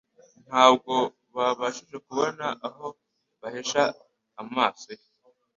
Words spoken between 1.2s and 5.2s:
babashije kubona aho bihisha amaso ye.